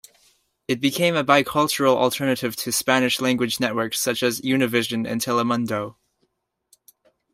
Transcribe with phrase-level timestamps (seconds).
[0.67, 5.95] It became a bicultural alternative to Spanish-language networks such as Univision and Telemundo.